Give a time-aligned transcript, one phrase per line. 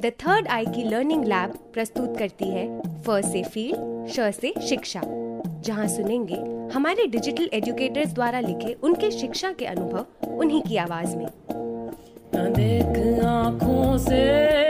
[0.00, 5.00] The third आई की learning lab प्रस्तुत करती है फ से फ़ील्ड श से शिक्षा।
[5.60, 6.36] जहाँ सुनेंगे
[6.74, 11.26] हमारे डिजिटल एजुकेटर्स द्वारा लिखे उनके शिक्षा के अनुभव उन्हीं की आवाज़ में।
[12.34, 14.63] देख आँखों से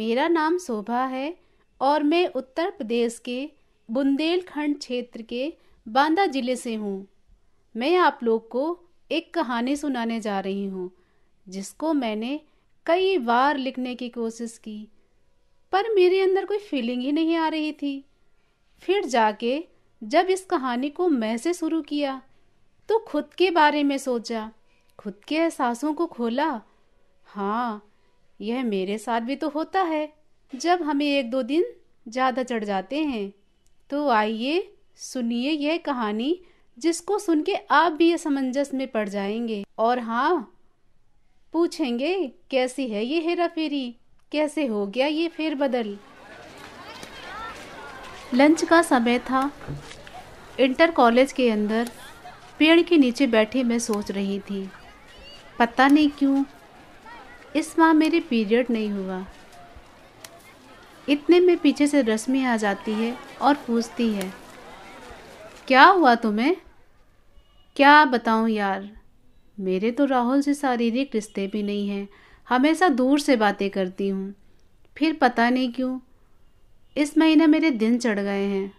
[0.00, 1.34] मेरा नाम शोभा है
[1.80, 3.38] और मैं उत्तर प्रदेश के
[3.88, 5.52] बुंदेलखंड क्षेत्र के
[5.86, 7.06] बांदा ज़िले से हूँ।
[7.74, 8.62] मैं आप लोग को
[9.10, 10.90] एक कहानी सुनाने जा रही हूँ,
[11.46, 12.40] जिसको मैंने
[12.86, 14.88] कई बार लिखने की कोशिश की,
[15.72, 18.04] पर मेरे अंदर कोई फीलिंग ही नहीं आ रही थी।
[18.82, 19.62] फिर जाके
[20.02, 22.20] जब इस कहानी को मैं से शुरू किया
[22.88, 24.50] तो खुद के बारे में सोचा,
[24.98, 26.50] खुद के एहसासों को खोला।
[27.26, 27.82] हाँ
[28.40, 30.08] यह मेरे साथ भी तो होता है।
[30.52, 31.64] जब हमें एक दो दिन
[32.06, 33.32] ज़्यादा चढ़ जाते हैं
[33.90, 34.62] तो आइए
[34.98, 36.40] सुनिए यह कहानी
[36.78, 40.56] जिसको सुन के आप भी असमंजस में पड़ जाएँगे। और हाँ
[41.54, 42.14] पूछेंगे,
[42.50, 43.96] कैसी है ये हेरा फेरी?
[44.32, 45.96] कैसे हो गया ये फेर बदल?
[48.34, 49.50] लंच का समय था।
[50.60, 51.90] इंटर कॉलेज के अंदर
[52.58, 54.68] पेड़ के नीचे बैठी मैं सोच रही थी,
[55.58, 56.42] पता नहीं क्यों
[57.56, 59.24] इस माह मेरे पीरियड नहीं हुआ।
[61.08, 64.32] इतने में पीछे से रश्मि आ जाती है और पूछती है,
[65.68, 66.56] क्या हुआ तुम्हें?
[67.76, 68.88] क्या बताऊँ यार,
[69.58, 72.08] मेरे तो राहुल से शारीरिक रिश्ते भी नहीं हैं।
[72.48, 74.34] हमेशा दूर से बातें करती हूँ,
[74.96, 75.98] फिर पता नहीं क्यों,
[76.96, 78.72] इस महीने मेरे दिन चढ़ गए हैं।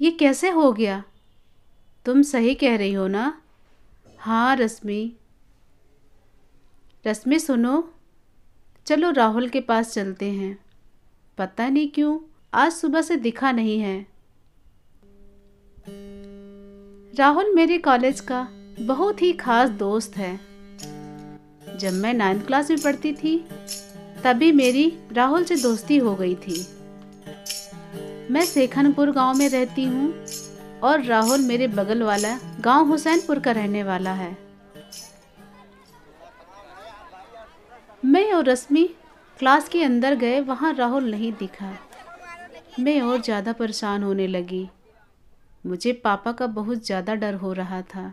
[0.00, 1.02] ये कैसे हो गया?
[2.06, 3.32] तुम सही कह रही हो ना?
[4.18, 5.12] हाँ रश्मि
[7.06, 7.92] रश्मि सुनो।
[8.86, 10.58] चलो राहुल के पास चलते हैं।
[11.38, 12.18] पता नहीं क्यों,
[12.54, 14.06] आज सुबह से दिखा नहीं है।
[17.18, 18.48] राहुल मेरे कॉलेज का
[18.80, 20.40] बहुत ही खास दोस्त है।
[21.78, 23.44] जब मैं नाइन्थ क्लास में पढ़ती थी,
[24.24, 26.66] तभी मेरी राहुल से दोस्ती हो गई थी।
[28.30, 30.26] मैं सेखनपुर गाँव में रहती हूँ
[30.82, 34.49] और राहुल मेरे बगल वाला गाँव हुसैनपुर का रहने वाला है।
[38.02, 38.88] मैं और रश्मि
[39.38, 41.72] क्लास के अंदर गए, वहाँ राहुल नहीं दिखा।
[42.80, 44.68] मैं और ज़्यादा परेशान होने लगी।
[45.64, 48.12] मुझे पापा का बहुत ज़्यादा डर हो रहा था।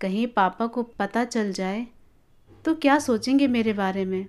[0.00, 1.86] कहीं पापा को पता चल जाए
[2.64, 4.26] तो क्या सोचेंगे मेरे बारे में?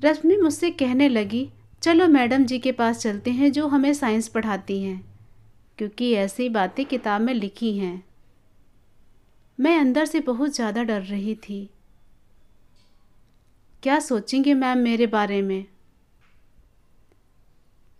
[0.00, 1.48] रश्मि मुझसे कहने लगी,
[1.82, 5.04] चलो मैडम जी के पास चलते हैं, जो हमें साइंस पढ़ाती हैं,
[5.78, 8.02] क्योंकि ऐसी बातें किताब में लिखी हैं।
[9.58, 11.68] मैं अंदर से बहुत ज़्यादा डर रही थी।
[13.84, 15.64] क्या सोचेंगे मैम मेरे बारे में?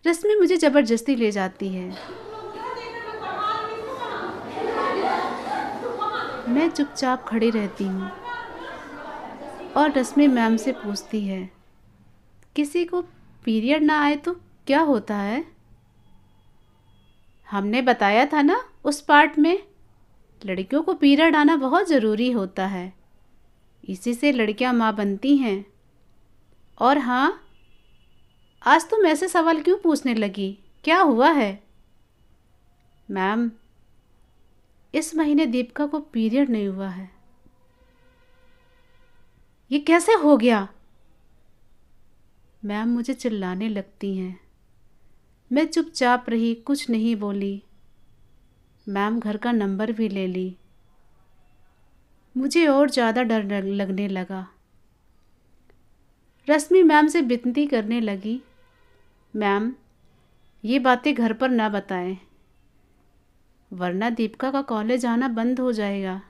[0.05, 1.89] रश्मि मुझे ज़बरदस्ती ले जाती है।
[6.49, 8.11] मैं चुपचाप खड़ी रहती हूँ
[9.77, 11.50] और रश्मि मैम से पूछती है,
[12.56, 13.03] किसी को
[13.44, 14.34] पीरियड ना आए तो
[14.67, 15.44] क्या होता है?
[17.49, 19.59] हमने बताया था ना उस पार्ट में,
[20.43, 22.93] लड़कियों को पीरियड आना बहुत ज़रूरी होता है।
[23.84, 25.65] इसी से लड़कियाँ माँ बनती हैं।
[26.79, 27.41] और हाँ
[28.62, 30.59] आज तुम ऐसे सवाल क्यों पूछने लगी?
[30.85, 31.62] क्या हुआ है?
[33.11, 33.51] मैम,
[34.95, 37.11] इस महीने दीपिका को पीरियड नहीं हुआ है।
[39.71, 40.69] ये कैसे हो गया?
[42.65, 44.41] मैम, मुझे चिल्लाने लगती हैं।
[45.53, 47.62] मैं चुपचाप रही, कुछ नहीं बोली।
[48.89, 50.56] मैम, घर का नंबर भी ले ली।
[52.37, 54.53] मुझे और ज़्यादा डर लगने लगा।
[56.49, 58.41] रश्मि मैम से विनती करने लगी।
[59.34, 59.72] मैम,
[60.65, 62.16] ये बातें घर पर ना बताएँ,
[63.71, 66.21] वरना दीपिका का कॉलेज आना बंद हो जाएगा।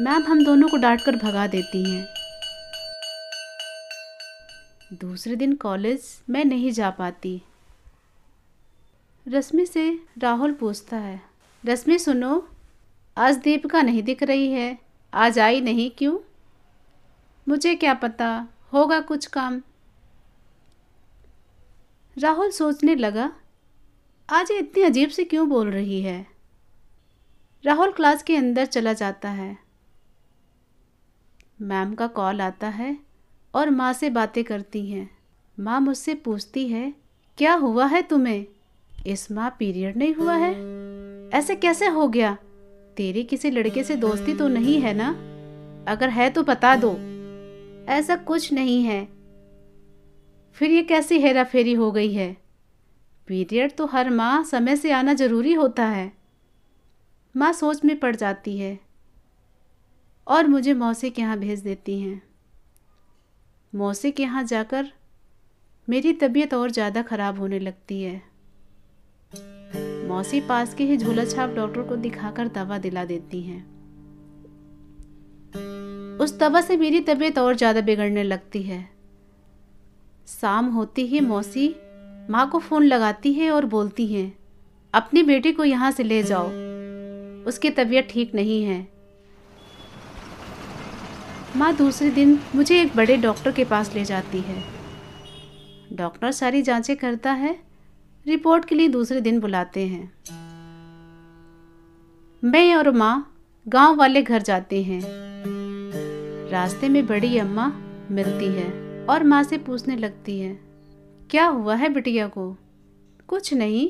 [0.00, 2.06] मैम, हम दोनों को डांट कर भगा देती हैं।
[4.92, 7.40] दूसरे दिन कॉलेज मैं नहीं जा पाती।
[9.26, 11.20] रश्मि से राहुल पूछता है,
[11.64, 12.46] रश्मि, सुनो,
[13.16, 14.78] आज दीपिका नहीं दिख रही है,
[15.12, 16.18] आज आई नहीं, क्यों?
[17.48, 19.62] मुझे क्या पता होगा कुछ काम।
[22.18, 23.32] राहुल सोचने लगा,
[24.28, 26.26] आज ये इतनी अजीब से क्यों बोल रही है?
[27.64, 29.58] राहुल क्लास के अंदर चला जाता है।
[31.60, 32.96] मैम का कॉल आता है
[33.54, 35.18] और माँ से बातें करती हैं।
[35.60, 36.94] माँ मुझसे पूछती है,
[37.38, 38.46] क्या हुआ है तुम्हें?
[39.06, 40.52] इस माह पीरियड नहीं हुआ है?
[41.30, 42.36] ऐसे कैसे हो गया?
[42.96, 45.08] तेरी किसी लड़के से दोस्ती तो नहीं है ना?
[45.92, 47.13] अगर है तो बता दो।
[47.88, 49.04] ऐसा कुछ नहीं है।
[50.56, 52.36] फिर ये कैसी हेरा फेरी हो गई है?
[53.28, 56.12] पीरियड तो हर माह समय से आना ज़रूरी होता है।
[57.36, 58.78] माँ सोच में पड़ जाती है।
[60.26, 62.22] और मुझे मौसी के यहाँ भेज देती हैं।
[63.72, 64.92] मौसी के यहाँ जाकर
[65.88, 68.22] मेरी तबीयत और ज़्यादा ख़राब होने लगती है।
[70.08, 73.73] मौसी पास के ही झोला छाप डॉक्टर को दिखाकर दवा दिला देती हैं।
[75.54, 78.82] उस दवा से मेरी तबीयत और ज़्यादा बिगड़ने लगती है।
[80.30, 81.74] शाम होती ही मौसी
[82.30, 84.32] माँ को फ़ोन लगाती है और बोलती हैं,
[84.94, 86.46] अपनी बेटी को यहाँ से ले जाओ।
[87.46, 88.86] उसकी तबीयत ठीक नहीं है।
[91.56, 94.62] माँ दूसरे दिन मुझे एक बड़े डॉक्टर के पास ले जाती है।
[95.92, 97.58] डॉक्टर सारी जांचें करता है,
[98.26, 100.12] रिपोर्ट के लिए दूसरे दिन बुलाते हैं।
[102.42, 103.33] मैं और माँ
[103.66, 105.00] गाँव वाले घर जाते हैं।
[106.50, 107.66] रास्ते में बड़ी अम्मा
[108.10, 110.58] मिलती है और माँ से पूछने लगती है,
[111.30, 112.56] क्या हुआ है बिटिया को?
[113.28, 113.88] कुछ नहीं।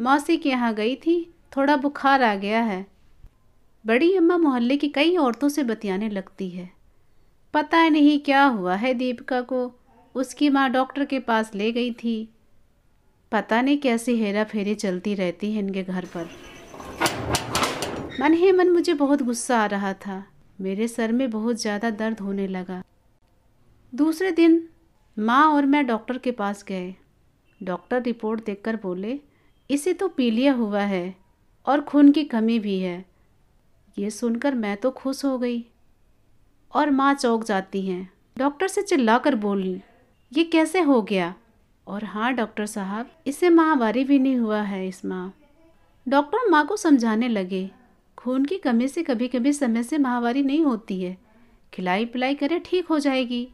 [0.00, 1.18] मौसी के यहाँ गई थी,
[1.56, 2.86] थोड़ा बुखार आ गया है।
[3.84, 6.70] बड़ी अम्मा मोहल्ले की कई औरतों से बतियाने लगती है।
[7.54, 9.70] पता नहीं क्या हुआ है दीपिका को,
[10.14, 12.28] उसकी माँ डॉक्टर के पास ले गई थी।
[13.32, 16.28] पता नहीं कैसी हेरा फेरी चलती रहती है इनके घर पर।
[18.20, 20.22] मन ही मन मुझे बहुत गुस्सा आ रहा था।
[20.58, 22.82] मेरे सर में बहुत ज़्यादा दर्द होने लगा।
[23.92, 24.62] दूसरे दिन
[25.16, 26.94] माँ और मैं डॉक्टर के पास गए।
[27.60, 29.18] डॉक्टर रिपोर्ट देखकर बोले,
[29.70, 31.14] इसे तो पीलिया हुआ है
[31.66, 33.04] और खून की कमी भी है।
[33.96, 35.64] ये सुनकर मैं तो खुश हो गई
[36.72, 38.08] और माँ चौक जाती हैं।
[38.38, 39.80] डॉक्टर से चिल्लाकर बोली,
[40.32, 41.34] ये कैसे हो गया?
[41.86, 45.32] और हाँ डॉक्टर साहब, इसे माहवारी भी नहीं हुआ है इस माँ।
[46.06, 47.68] डॉक्टर माँ को समझाने लगे।
[48.18, 51.16] खून की कमी से कभी कभी समय से माहवारी नहीं होती है।
[51.72, 53.48] खिलाई पिलाई करे ठीक हो जाएगी।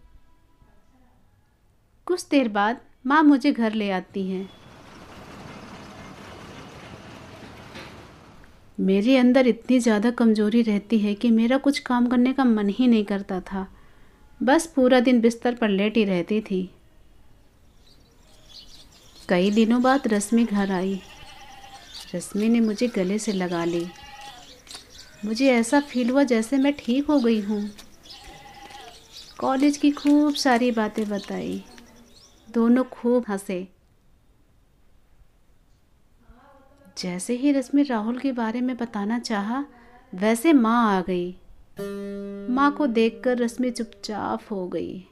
[2.06, 4.49] कुछ देर बाद माँ मुझे घर ले आती हैं।
[8.78, 12.87] मेरे अंदर इतनी ज़्यादा कमज़ोरी रहती है कि मेरा कुछ काम करने का मन ही
[12.87, 13.66] नहीं करता था।
[14.40, 16.69] बस पूरा दिन बिस्तर पर लेटी रहती थी।
[19.28, 21.00] कई दिनों बाद रश्मि घर आई।
[22.14, 23.86] रश्मि ने मुझे गले से लगा ली।
[25.24, 27.70] मुझे ऐसा फील हुआ जैसे मैं ठीक हो गई हूँ।
[29.38, 31.64] कॉलेज की खूब सारी बातें बताई।
[32.50, 33.68] दोनों खूब हंसे।
[36.98, 39.64] जैसे ही रश्मि राहुल के बारे में बताना चाहा,
[40.14, 41.36] वैसे माँ आ गई।
[42.50, 45.04] माँ को देखकर रश्मि चुपचाप हो गई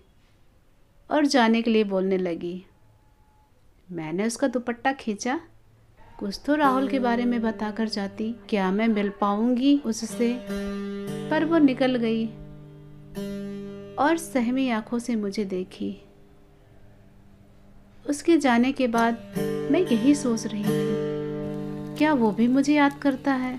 [1.10, 2.64] और जाने के लिए बोलने लगी।
[3.92, 5.40] मैंने उसका दुपट्टा खींचा
[6.20, 10.28] कुछ तो राहुल के बारे में बताकर जाती, क्या मैं मिल पाऊँगी उससे?
[11.30, 12.26] पर वो निकल गई
[13.96, 15.96] और सहमी आँखों से मुझे देखी।
[18.08, 19.18] उसके जाने के बाद
[19.72, 23.58] मैं यही सोच रही थी, क्या वो भी मुझे याद करता है?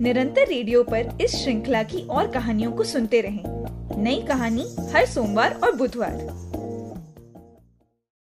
[0.00, 5.60] निरंतर रेडियो पर इस श्रृंखला की और कहानियों को सुनते रहें। नई कहानी हर सोमवार
[5.64, 6.47] और बुधवार